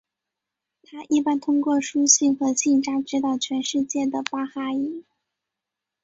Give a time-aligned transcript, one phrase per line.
[0.81, 5.03] 它一般通过书信和信札指导全世界的巴哈伊。